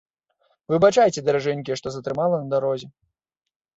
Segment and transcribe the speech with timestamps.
[0.75, 2.87] Выбачайце, даражэнькая, што затрымала на дарозе.